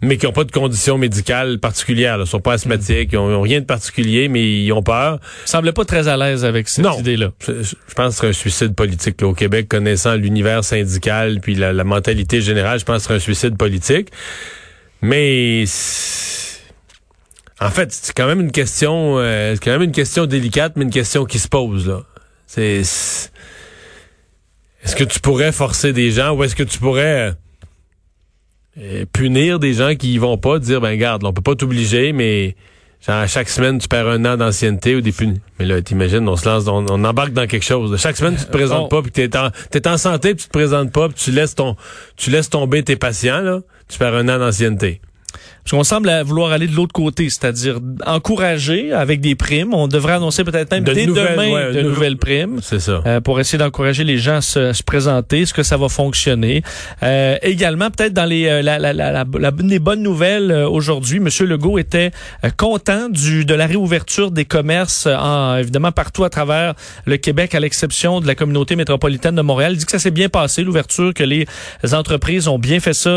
mais 0.00 0.16
qui 0.16 0.24
n'ont 0.24 0.32
pas 0.32 0.44
de 0.44 0.52
conditions 0.52 0.96
médicales 0.96 1.58
particulières. 1.58 2.16
Ils 2.18 2.26
sont 2.26 2.40
pas 2.40 2.54
asthmatiques, 2.54 3.10
ils 3.12 3.18
ont, 3.18 3.42
rien 3.42 3.60
de 3.60 3.66
particulier, 3.66 4.28
mais 4.28 4.42
ils 4.42 4.72
ont 4.72 4.82
peur. 4.82 5.20
Ils 5.44 5.50
semblaient 5.50 5.72
pas 5.72 5.84
très 5.84 6.08
à 6.08 6.16
l'aise 6.16 6.46
avec 6.46 6.66
cette 6.66 6.86
idée-là. 6.98 7.32
Je, 7.46 7.62
je, 7.62 7.94
pense 7.94 8.14
que 8.14 8.20
c'est 8.22 8.28
un 8.28 8.32
suicide 8.32 8.74
politique. 8.74 9.20
Là, 9.20 9.28
au 9.28 9.34
Québec, 9.34 9.68
connaissant 9.68 10.14
l'univers 10.14 10.64
syndical 10.64 11.40
puis 11.42 11.56
la, 11.56 11.74
la, 11.74 11.84
mentalité 11.84 12.40
générale, 12.40 12.80
je 12.80 12.86
pense 12.86 13.02
que 13.02 13.08
c'est 13.08 13.14
un 13.16 13.18
suicide 13.18 13.58
politique. 13.58 14.08
Mais 15.02 15.64
en 17.60 17.70
fait, 17.70 17.92
c'est 17.92 18.14
quand 18.14 18.26
même 18.26 18.40
une 18.40 18.52
question, 18.52 19.18
euh, 19.18 19.54
c'est 19.54 19.64
quand 19.64 19.72
même 19.72 19.82
une 19.82 19.92
question 19.92 20.26
délicate, 20.26 20.74
mais 20.76 20.84
une 20.84 20.90
question 20.90 21.24
qui 21.24 21.38
se 21.38 21.48
pose 21.48 21.86
là. 21.86 22.02
C'est 22.46 22.82
est-ce 24.82 24.96
que 24.96 25.04
tu 25.04 25.20
pourrais 25.20 25.52
forcer 25.52 25.92
des 25.92 26.10
gens 26.10 26.32
ou 26.32 26.42
est-ce 26.42 26.56
que 26.56 26.62
tu 26.62 26.78
pourrais 26.78 27.34
euh, 28.78 29.04
punir 29.12 29.58
des 29.58 29.74
gens 29.74 29.94
qui 29.94 30.14
y 30.14 30.18
vont 30.18 30.38
pas, 30.38 30.58
dire 30.58 30.80
ben 30.80 30.96
garde, 30.96 31.24
on 31.24 31.32
peut 31.32 31.42
pas 31.42 31.54
t'obliger, 31.54 32.12
mais 32.12 32.56
genre 33.06 33.28
chaque 33.28 33.50
semaine 33.50 33.78
tu 33.78 33.88
perds 33.88 34.08
un 34.08 34.24
an 34.24 34.36
d'ancienneté 34.38 34.96
ou 34.96 35.02
des 35.02 35.12
punis. 35.12 35.40
Mais 35.58 35.66
là, 35.66 35.82
t'imagines, 35.82 36.26
on 36.26 36.36
se 36.36 36.48
lance, 36.48 36.66
on, 36.66 37.04
embarque 37.04 37.32
dans 37.32 37.46
quelque 37.46 37.64
chose. 37.64 38.00
Chaque 38.00 38.16
semaine 38.16 38.36
tu 38.36 38.44
te 38.46 38.50
présentes 38.50 38.90
pas, 38.90 39.02
puis 39.02 39.10
t'es 39.10 39.36
en, 39.36 39.50
t'es 39.70 39.86
en 39.86 39.98
santé, 39.98 40.34
puis 40.34 40.44
tu 40.44 40.48
te 40.48 40.58
présentes 40.58 40.92
pas, 40.92 41.08
puis 41.08 41.18
tu 41.22 41.30
laisses 41.30 41.54
ton, 41.54 41.76
tu 42.16 42.30
laisses 42.30 42.48
tomber 42.48 42.82
tes 42.82 42.96
patients 42.96 43.42
là, 43.42 43.60
tu 43.90 43.98
perds 43.98 44.14
un 44.14 44.28
an 44.28 44.38
d'ancienneté. 44.38 45.00
Parce 45.64 45.72
qu'on 45.72 45.84
semble 45.84 46.10
vouloir 46.22 46.52
aller 46.52 46.66
de 46.66 46.74
l'autre 46.74 46.92
côté, 46.92 47.28
c'est-à-dire 47.28 47.80
encourager 48.06 48.92
avec 48.92 49.20
des 49.20 49.34
primes. 49.34 49.74
On 49.74 49.88
devrait 49.88 50.14
annoncer 50.14 50.42
peut-être 50.42 50.70
même 50.70 50.84
dès 50.84 51.06
demain 51.06 51.72
de 51.72 51.82
nouvelles 51.82 52.16
primes. 52.16 52.60
C'est 52.62 52.80
ça. 52.80 53.02
Euh, 53.06 53.20
pour 53.20 53.38
essayer 53.40 53.58
d'encourager 53.58 54.04
les 54.04 54.18
gens 54.18 54.36
à 54.36 54.40
se, 54.40 54.82
présenter. 54.82 55.42
Est-ce 55.42 55.54
que 55.54 55.62
ça 55.62 55.76
va 55.76 55.88
fonctionner? 55.88 56.62
Euh, 57.02 57.36
également, 57.42 57.90
peut-être 57.90 58.14
dans 58.14 58.24
les, 58.24 58.46
euh, 58.46 58.62
la, 58.62 58.78
la, 58.78 58.92
la, 58.92 59.24
les 59.62 59.78
bonnes 59.78 60.02
nouvelles 60.02 60.52
aujourd'hui, 60.52 61.20
Monsieur 61.20 61.46
Legault 61.46 61.78
était 61.78 62.10
content 62.56 63.08
du, 63.08 63.44
de 63.44 63.54
la 63.54 63.66
réouverture 63.66 64.30
des 64.30 64.44
commerces, 64.44 65.06
en, 65.06 65.56
évidemment 65.56 65.92
partout 65.92 66.24
à 66.24 66.30
travers 66.30 66.74
le 67.04 67.16
Québec, 67.18 67.54
à 67.54 67.60
l'exception 67.60 68.20
de 68.20 68.26
la 68.26 68.34
communauté 68.34 68.76
métropolitaine 68.76 69.34
de 69.34 69.42
Montréal. 69.42 69.72
Il 69.74 69.78
dit 69.78 69.84
que 69.84 69.92
ça 69.92 69.98
s'est 69.98 70.10
bien 70.10 70.28
passé, 70.28 70.62
l'ouverture, 70.62 71.12
que 71.12 71.24
les 71.24 71.46
entreprises 71.92 72.48
ont 72.48 72.58
bien 72.58 72.80
fait 72.80 72.94
ça, 72.94 73.10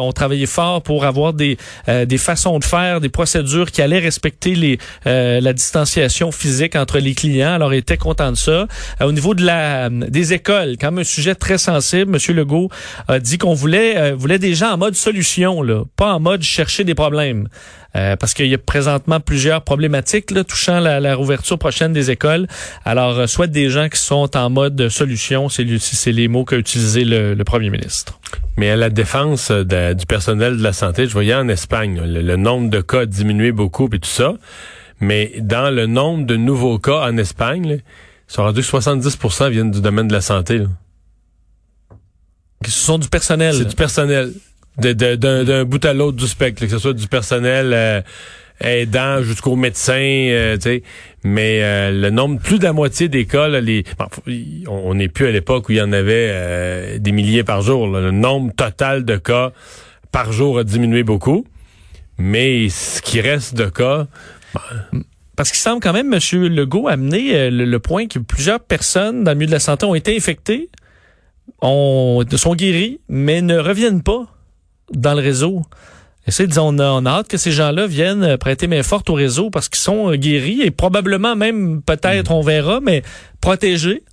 ont 0.00 0.12
travaillé 0.12 0.46
fort 0.46 0.82
pour 0.82 1.04
avoir 1.04 1.32
des 1.32 1.58
euh, 1.88 2.04
des 2.04 2.18
façons 2.18 2.58
de 2.58 2.64
faire, 2.64 3.00
des 3.00 3.08
procédures 3.08 3.70
qui 3.70 3.82
allaient 3.82 3.98
respecter 3.98 4.54
les, 4.54 4.78
euh, 5.06 5.40
la 5.40 5.52
distanciation 5.52 6.32
physique 6.32 6.76
entre 6.76 6.98
les 6.98 7.14
clients. 7.14 7.54
Alors, 7.54 7.74
il 7.74 7.78
était 7.78 7.96
content 7.96 8.30
de 8.32 8.36
ça. 8.36 8.50
Euh, 8.52 8.66
au 9.00 9.12
niveau 9.12 9.34
de 9.34 9.44
la 9.44 9.88
des 9.90 10.32
écoles, 10.32 10.76
quand 10.80 10.90
même 10.90 11.00
un 11.00 11.04
sujet 11.04 11.34
très 11.34 11.58
sensible, 11.58 12.16
M. 12.16 12.36
Legault 12.36 12.70
a 13.08 13.18
dit 13.18 13.38
qu'on 13.38 13.54
voulait 13.54 14.12
voulait 14.12 14.38
des 14.38 14.54
gens 14.54 14.72
en 14.72 14.78
mode 14.78 14.94
solution, 14.94 15.62
là, 15.62 15.84
pas 15.96 16.14
en 16.14 16.20
mode 16.20 16.42
chercher 16.42 16.84
des 16.84 16.94
problèmes. 16.94 17.48
Euh, 17.94 18.16
parce 18.16 18.32
qu'il 18.32 18.46
y 18.46 18.54
a 18.54 18.58
présentement 18.58 19.20
plusieurs 19.20 19.62
problématiques 19.62 20.30
là, 20.30 20.44
touchant 20.44 20.80
la, 20.80 20.98
la 20.98 21.14
rouverture 21.14 21.58
prochaine 21.58 21.92
des 21.92 22.10
écoles. 22.10 22.46
Alors, 22.86 23.18
euh, 23.18 23.26
soit 23.26 23.48
des 23.48 23.68
gens 23.68 23.88
qui 23.90 24.00
sont 24.00 24.34
en 24.34 24.48
mode 24.48 24.88
solution, 24.88 25.50
c'est 25.50 26.12
les 26.12 26.28
mots 26.28 26.46
qu'a 26.46 26.56
utilisé 26.56 27.04
le, 27.04 27.34
le, 27.34 27.44
premier 27.44 27.68
ministre. 27.68 28.18
Mais 28.56 28.70
à 28.70 28.76
la 28.76 28.88
défense 28.88 29.50
de, 29.50 29.92
du 29.92 30.06
personnel 30.06 30.56
de 30.56 30.62
la 30.62 30.72
santé, 30.72 31.06
je 31.06 31.12
voyais 31.12 31.34
en 31.34 31.48
Espagne, 31.62 32.02
le, 32.04 32.36
nombre 32.36 32.70
de 32.70 32.80
cas 32.80 33.02
a 33.02 33.06
diminué 33.06 33.52
beaucoup 33.52 33.88
et 33.92 34.00
tout 34.00 34.08
ça. 34.08 34.34
Mais 34.98 35.32
dans 35.38 35.72
le 35.72 35.86
nombre 35.86 36.26
de 36.26 36.34
nouveaux 36.34 36.80
cas 36.80 37.08
en 37.08 37.16
Espagne, 37.16 37.68
là, 37.68 37.74
ils 37.76 37.82
sont 38.26 38.42
rendus 38.42 38.62
que 38.62 38.66
70% 38.66 39.50
viennent 39.50 39.70
du 39.70 39.80
domaine 39.80 40.08
de 40.08 40.12
la 40.12 40.20
santé. 40.20 40.58
Là. 40.58 40.66
Ce 42.64 42.70
sont 42.70 42.98
du 42.98 43.08
personnel. 43.08 43.54
C'est 43.54 43.68
du 43.68 43.76
personnel 43.76 44.32
d'un 44.76 45.64
bout 45.64 45.84
à 45.84 45.92
l'autre 45.92 46.16
du 46.16 46.26
spectre, 46.26 46.62
que 46.62 46.68
ce 46.68 46.78
soit 46.78 46.94
du 46.94 47.06
personnel 47.06 47.70
euh, 47.72 48.00
aidant 48.60 49.22
jusqu'aux 49.22 49.54
médecins, 49.54 49.92
euh. 49.94 50.56
Mais 51.22 51.62
euh, 51.62 51.92
le 51.92 52.10
nombre, 52.10 52.40
plus 52.40 52.58
de 52.58 52.64
la 52.64 52.72
moitié 52.72 53.08
des 53.08 53.26
cas, 53.26 53.48
les, 53.48 53.84
on 54.68 54.94
n'est 54.94 55.08
plus 55.08 55.26
à 55.26 55.30
l'époque 55.30 55.68
où 55.68 55.72
il 55.72 55.78
y 55.78 55.82
en 55.82 55.92
avait 55.92 56.98
des 56.98 57.12
milliers 57.12 57.44
par 57.44 57.62
jour. 57.62 57.86
Le 57.86 58.10
nombre 58.10 58.52
total 58.52 59.04
de 59.04 59.16
cas 59.16 59.52
par 60.10 60.32
jour 60.32 60.58
a 60.58 60.64
diminué 60.64 61.02
beaucoup. 61.02 61.46
Mais 62.18 62.68
ce 62.68 63.02
qui 63.02 63.20
reste 63.20 63.54
de 63.54 63.66
cas... 63.66 64.06
Ben, 64.54 65.02
parce 65.34 65.50
qu'il 65.50 65.60
semble 65.60 65.80
quand 65.80 65.94
même, 65.94 66.12
M. 66.12 66.20
Legault, 66.44 66.88
amener 66.88 67.50
le, 67.50 67.64
le, 67.64 67.78
point 67.78 68.06
que 68.06 68.18
plusieurs 68.18 68.60
personnes 68.60 69.24
dans 69.24 69.30
le 69.30 69.36
milieu 69.36 69.46
de 69.46 69.52
la 69.52 69.60
santé 69.60 69.86
ont 69.86 69.94
été 69.94 70.14
infectées, 70.14 70.68
ont, 71.62 72.22
sont 72.36 72.54
guéries, 72.54 73.00
mais 73.08 73.40
ne 73.40 73.58
reviennent 73.58 74.02
pas 74.02 74.26
dans 74.92 75.14
le 75.14 75.22
réseau. 75.22 75.62
Et 76.26 76.46
disons, 76.46 76.76
on 76.76 76.78
a, 76.78 76.90
on 76.90 77.04
a 77.04 77.10
hâte 77.10 77.28
que 77.28 77.36
ces 77.36 77.50
gens-là 77.50 77.86
viennent 77.86 78.22
euh, 78.22 78.36
prêter 78.36 78.68
main 78.68 78.82
forte 78.84 79.10
au 79.10 79.14
réseau 79.14 79.50
parce 79.50 79.68
qu'ils 79.68 79.80
sont 79.80 80.12
euh, 80.12 80.16
guéris 80.16 80.62
et 80.62 80.70
probablement 80.70 81.34
même, 81.34 81.82
peut-être, 81.82 82.30
on 82.30 82.42
verra, 82.42 82.80
mais 82.80 83.02
protégés. 83.40 84.04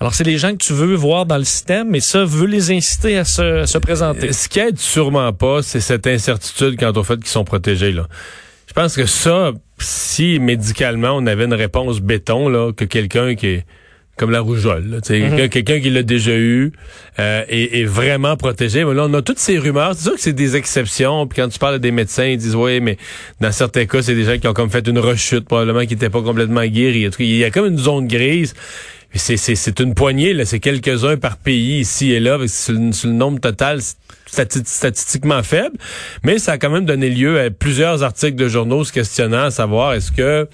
Alors, 0.00 0.14
c'est 0.14 0.24
les 0.24 0.38
gens 0.38 0.52
que 0.52 0.62
tu 0.62 0.72
veux 0.72 0.94
voir 0.94 1.24
dans 1.24 1.38
le 1.38 1.44
système, 1.44 1.88
mais 1.90 2.00
ça 2.00 2.24
veut 2.24 2.46
les 2.46 2.72
inciter 2.72 3.16
à 3.16 3.24
se, 3.24 3.78
présenter. 3.78 4.32
Ce 4.32 4.48
qui 4.48 4.58
aide 4.58 4.78
sûrement 4.78 5.32
pas, 5.32 5.62
c'est 5.62 5.80
cette 5.80 6.06
incertitude 6.06 6.78
quant 6.78 6.92
au 6.92 7.04
fait 7.04 7.16
qu'ils 7.16 7.26
sont 7.26 7.44
protégés. 7.44 7.92
Là. 7.92 8.08
Je 8.66 8.72
pense 8.72 8.96
que 8.96 9.06
ça, 9.06 9.52
si 9.78 10.38
médicalement 10.40 11.12
on 11.12 11.26
avait 11.26 11.44
une 11.44 11.54
réponse 11.54 12.00
béton, 12.00 12.48
là, 12.48 12.72
que 12.72 12.84
quelqu'un 12.84 13.34
qui 13.34 13.46
est 13.46 13.66
comme 14.16 14.30
la 14.30 14.40
rougeole. 14.40 14.84
Mm 14.84 15.48
Quelqu'un 15.48 15.80
qui 15.80 15.90
l'a 15.90 16.02
déjà 16.02 16.36
eu 16.36 16.72
euh, 17.18 17.44
est, 17.48 17.84
vraiment 17.84 18.36
protégé. 18.36 18.84
Mais 18.84 18.94
là, 18.94 19.06
on 19.08 19.14
a 19.14 19.22
toutes 19.22 19.38
ces 19.38 19.58
rumeurs. 19.58 19.94
C'est 19.94 20.04
sûr 20.04 20.14
que 20.14 20.20
c'est 20.20 20.32
des 20.32 20.56
exceptions. 20.56 21.26
Puis 21.26 21.40
quand 21.40 21.48
tu 21.48 21.58
parles 21.58 21.74
à 21.74 21.78
des 21.78 21.90
médecins, 21.90 22.24
ils 22.24 22.38
disent 22.38 22.54
oui, 22.54 22.80
mais 22.80 22.96
dans 23.40 23.52
certains 23.52 23.86
cas, 23.86 24.02
c'est 24.02 24.14
des 24.14 24.24
gens 24.24 24.38
qui 24.38 24.46
ont 24.46 24.54
comme 24.54 24.70
fait 24.70 24.86
une 24.86 24.98
rechute, 24.98 25.46
probablement 25.46 25.80
qui 25.80 25.94
n'étaient 25.94 26.10
pas 26.10 26.22
complètement 26.22 26.64
guéris. 26.64 27.10
Il 27.18 27.36
y 27.36 27.44
a 27.44 27.50
comme 27.50 27.66
une 27.66 27.78
zone 27.78 28.06
grise. 28.06 28.54
C'est 29.16 29.80
une 29.80 29.94
poignée, 29.94 30.34
là, 30.34 30.44
c'est 30.44 30.58
quelques-uns 30.58 31.16
par 31.16 31.36
pays 31.36 31.80
ici 31.80 32.12
et 32.12 32.20
là, 32.20 32.38
c'est 32.48 32.72
le, 32.72 33.12
nombre 33.12 33.40
total 33.40 33.80
statistiquement 34.26 35.42
faible, 35.42 35.76
mais 36.24 36.38
ça 36.38 36.52
a 36.52 36.58
quand 36.58 36.70
même 36.70 36.84
donné 36.84 37.08
lieu 37.10 37.40
à 37.40 37.50
plusieurs 37.50 38.02
articles 38.02 38.36
de 38.36 38.48
journaux 38.48 38.82
se 38.82 38.92
questionnant 38.92 39.44
à 39.44 39.50
savoir 39.50 39.92
est-ce 39.92 40.10
que 40.10 40.48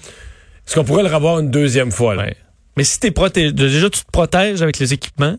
est-ce 0.67 0.75
qu'on 0.75 0.83
pourrait 0.83 1.03
le 1.03 1.13
revoir 1.13 1.39
une 1.39 1.49
deuxième 1.49 1.91
fois? 1.91 2.15
Mais 2.77 2.83
si 2.83 2.99
t'es 2.99 3.11
protégé, 3.11 3.51
déjà 3.51 3.89
tu 3.89 4.01
te 4.01 4.11
protèges 4.11 4.61
avec 4.61 4.77
les 4.77 4.93
équipements, 4.93 5.37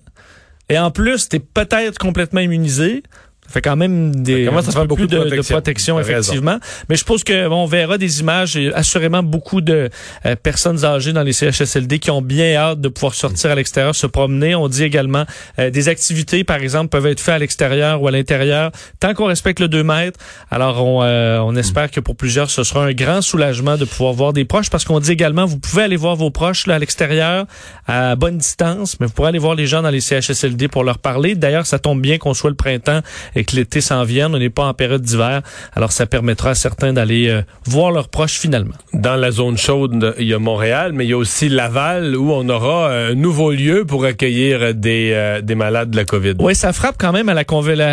et 0.68 0.78
en 0.78 0.90
plus 0.90 1.28
t'es 1.28 1.38
peut-être 1.38 1.98
complètement 1.98 2.40
immunisé, 2.40 3.04
fait 3.52 3.62
quand 3.62 3.76
même 3.76 4.14
des 4.14 4.46
ça 4.46 4.72
fait 4.72 4.86
beaucoup 4.86 5.06
de, 5.06 5.42
protection, 5.42 5.98
effectivement. 6.00 6.58
Mais 6.88 6.96
je 6.96 7.04
pense 7.04 7.24
que 7.24 7.48
on 7.48 7.66
verra 7.66 7.98
des 7.98 8.20
images 8.20 8.56
et 8.56 8.72
assurément 8.72 9.22
beaucoup 9.22 9.60
de 9.60 9.90
euh, 10.26 10.36
personnes 10.36 10.84
âgées 10.84 11.12
dans 11.12 11.22
les 11.22 11.32
CHSLD 11.32 11.98
qui 11.98 12.10
ont 12.10 12.22
bien 12.22 12.54
hâte 12.54 12.80
de 12.80 12.88
pouvoir 12.88 13.14
sortir 13.14 13.50
à 13.50 13.54
l'extérieur, 13.54 13.94
se 13.94 14.06
promener. 14.06 14.54
On 14.54 14.68
dit 14.68 14.84
également 14.84 15.24
euh, 15.58 15.70
des 15.70 15.88
activités, 15.88 16.44
par 16.44 16.58
exemple, 16.58 16.88
peuvent 16.88 17.06
être 17.06 17.20
faites 17.20 17.34
à 17.34 17.38
l'extérieur 17.38 18.02
ou 18.02 18.08
à 18.08 18.10
l'intérieur, 18.10 18.70
tant 19.00 19.14
qu'on 19.14 19.26
respecte 19.26 19.60
le 19.60 19.68
2 19.68 19.82
mètres. 19.82 20.18
Alors 20.50 20.84
on, 20.84 21.02
euh, 21.02 21.38
on 21.38 21.54
espère 21.56 21.90
que 21.90 22.00
pour 22.00 22.16
plusieurs, 22.16 22.50
ce 22.50 22.64
sera 22.64 22.84
un 22.84 22.92
grand 22.92 23.22
soulagement 23.22 23.76
de 23.76 23.84
pouvoir 23.84 24.12
voir 24.12 24.32
des 24.32 24.44
proches, 24.44 24.70
parce 24.70 24.84
qu'on 24.84 25.00
dit 25.00 25.12
également, 25.12 25.46
vous 25.46 25.58
pouvez 25.58 25.82
aller 25.82 25.96
voir 25.96 26.16
vos 26.16 26.30
proches 26.30 26.66
là, 26.66 26.76
à 26.76 26.78
l'extérieur 26.78 27.46
à 27.86 28.16
bonne 28.16 28.38
distance, 28.38 28.98
mais 29.00 29.06
vous 29.06 29.12
pourrez 29.12 29.28
aller 29.28 29.38
voir 29.38 29.54
les 29.54 29.66
gens 29.66 29.82
dans 29.82 29.90
les 29.90 30.00
CHSLD 30.00 30.68
pour 30.68 30.84
leur 30.84 30.98
parler. 30.98 31.34
D'ailleurs, 31.34 31.66
ça 31.66 31.78
tombe 31.78 32.00
bien 32.00 32.18
qu'on 32.18 32.34
soit 32.34 32.50
le 32.50 32.56
printemps 32.56 33.00
et 33.34 33.41
que 33.44 33.56
l'été 33.56 33.80
s'en 33.80 34.04
vienne. 34.04 34.34
On 34.34 34.38
n'est 34.38 34.50
pas 34.50 34.64
en 34.64 34.74
période 34.74 35.02
d'hiver. 35.02 35.42
Alors, 35.74 35.92
ça 35.92 36.06
permettra 36.06 36.50
à 36.50 36.54
certains 36.54 36.92
d'aller 36.92 37.28
euh, 37.28 37.42
voir 37.64 37.90
leurs 37.90 38.08
proches 38.08 38.38
finalement. 38.38 38.74
Dans 38.92 39.16
la 39.16 39.30
zone 39.30 39.56
chaude, 39.56 40.14
il 40.18 40.26
y 40.26 40.34
a 40.34 40.38
Montréal, 40.38 40.92
mais 40.92 41.04
il 41.04 41.10
y 41.10 41.12
a 41.12 41.16
aussi 41.16 41.48
Laval 41.48 42.16
où 42.16 42.32
on 42.32 42.48
aura 42.48 42.90
un 42.92 43.14
nouveau 43.14 43.52
lieu 43.52 43.84
pour 43.84 44.04
accueillir 44.04 44.74
des, 44.74 45.10
euh, 45.12 45.40
des 45.40 45.54
malades 45.54 45.90
de 45.90 45.96
la 45.96 46.04
COVID. 46.04 46.34
Oui, 46.38 46.54
ça 46.54 46.72
frappe 46.72 46.96
quand 46.98 47.12
même 47.12 47.28
à 47.28 47.34
la, 47.34 47.44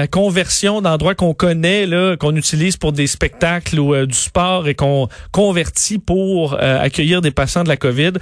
conversion 0.08 0.82
d'endroits 0.82 1.16
qu'on 1.16 1.34
connaît, 1.34 1.86
là, 1.86 2.16
qu'on 2.18 2.36
utilise 2.36 2.78
pour 2.78 2.92
des 2.92 3.08
spectacles 3.08 3.80
ou 3.80 3.94
euh, 3.94 4.06
du 4.06 4.16
sport 4.16 4.68
et 4.68 4.76
qu'on 4.76 5.08
convertit 5.32 6.00
pour 6.00 6.58
accueillir 6.60 7.22
des 7.22 7.32
patients 7.32 7.64
de 7.64 7.70
la 7.70 7.78
COVID. 7.78 8.14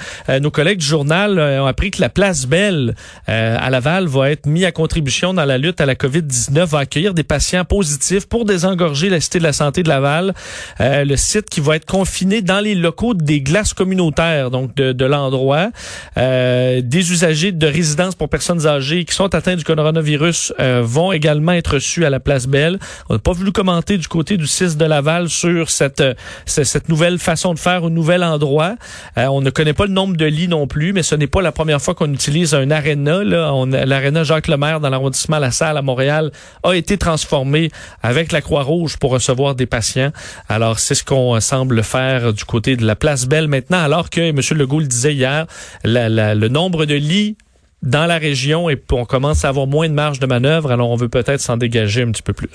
nos 0.42 0.52
collègues 0.52 0.80
du 0.80 0.86
journal 0.86 1.40
ont 1.40 1.66
appris 1.66 1.92
que 1.92 2.02
la 2.02 2.10
place 2.10 2.46
Belle 2.46 2.96
à 3.28 3.70
Laval 3.70 4.08
va 4.08 4.32
être 4.32 4.46
mise 4.46 4.66
à 4.66 4.72
contribution 4.72 5.34
dans 5.34 5.46
la 5.46 5.58
lutte 5.58 5.82
à 5.82 5.86
la 5.86 5.96
COVID-19, 5.96 6.66
va 6.66 6.80
accueillir 6.80 7.07
des 7.14 7.24
patients 7.24 7.66
positifs 7.66 8.28
pour 8.28 8.46
désengorger 8.46 9.10
la 9.10 9.20
Cité 9.20 9.40
de 9.40 9.44
la 9.44 9.54
Santé 9.54 9.84
de 9.84 9.90
Laval. 9.90 10.34
Euh, 10.80 11.04
le 11.06 11.16
site 11.18 11.50
qui 11.50 11.60
va 11.60 11.76
être 11.76 11.86
confiné 11.86 12.42
dans 12.42 12.60
les 12.60 12.76
locaux 12.76 13.14
des 13.14 13.42
glaces 13.42 13.74
communautaires, 13.74 14.52
donc 14.52 14.76
de, 14.76 14.92
de 14.92 15.06
l'endroit. 15.06 15.70
Euh, 16.18 16.82
des 16.82 17.12
usagers 17.12 17.52
de 17.52 17.68
résidence 17.68 18.16
pour 18.16 18.30
personnes 18.30 18.66
âgées 18.66 19.06
qui 19.06 19.16
sont 19.16 19.34
atteints 19.34 19.56
du 19.56 19.64
coronavirus 19.64 20.54
euh, 20.60 20.82
vont 20.84 21.12
également 21.12 21.54
être 21.54 21.76
reçus 21.76 22.06
à 22.06 22.10
la 22.10 22.20
Place 22.20 22.48
Belle. 22.48 22.80
On 23.10 23.14
n'a 23.14 23.20
pas 23.20 23.34
voulu 23.34 23.52
commenter 23.52 23.98
du 23.98 24.08
côté 24.08 24.38
du 24.38 24.48
6 24.48 24.78
de 24.78 24.86
Laval 24.86 25.30
sur 25.30 25.70
cette, 25.70 26.04
cette 26.46 26.90
nouvelle 26.90 27.20
façon 27.20 27.54
de 27.54 27.60
faire 27.60 27.84
au 27.84 27.90
nouvel 27.90 28.24
endroit. 28.24 28.76
on 29.16 29.42
ne 29.42 29.50
connaît 29.50 29.74
pas 29.74 29.86
le 29.86 29.94
nombre 29.94 30.18
de 30.18 30.26
lits 30.26 30.48
non 30.48 30.68
plus, 30.68 30.94
mais 30.94 31.04
ce 31.04 31.16
n'est 31.16 31.28
pas 31.28 31.42
la 31.42 31.52
première 31.52 31.82
fois 31.82 31.96
qu'on 31.96 32.12
utilise 32.12 32.54
un 32.54 32.72
aréna. 32.72 33.24
L'aréna 33.24 34.24
Jacques 34.24 34.48
Lemaire 34.48 34.80
dans 34.80 34.90
l'arrondissement 34.90 35.40
La 35.40 35.52
Salle 35.52 35.78
à 35.78 35.82
Montréal 35.82 36.32
a 36.64 36.74
été 36.74 36.97
été 36.98 37.06
transformée 37.06 37.70
avec 38.02 38.32
la 38.32 38.42
Croix-Rouge 38.42 38.98
pour 38.98 39.12
recevoir 39.12 39.56
des 39.56 39.66
patients. 39.66 40.12
Alors, 40.50 40.80
c'est 40.80 40.96
ce 40.96 41.04
qu'on 41.04 41.40
semble 41.40 41.84
faire 41.84 42.34
du 42.34 42.44
côté 42.44 42.76
de 42.76 42.86
la 42.86 42.96
place 42.96 43.26
Belle 43.28 43.48
maintenant, 43.48 43.82
alors 43.82 44.10
que 44.10 44.22
M. 44.22 44.40
Legault 44.58 44.80
le 44.80 44.88
disait 44.88 45.14
hier, 45.14 45.46
le 45.84 46.48
nombre 46.48 46.86
de 46.86 46.96
lits 46.96 47.38
dans 47.84 48.08
la 48.08 48.18
région 48.18 48.70
et 48.70 48.82
on 48.92 49.06
commence 49.06 49.46
à 49.46 49.50
avoir 49.50 49.68
moins 49.68 49.88
de 49.88 49.94
marge 49.94 50.20
de 50.20 50.26
manœuvre, 50.26 50.72
alors 50.72 50.90
on 50.90 50.96
veut 50.96 51.10
peut-être 51.10 51.40
s'en 51.40 51.58
dégager 51.58 52.02
un 52.02 52.12
petit 52.12 52.24
peu 52.24 52.34
plus. 52.34 52.50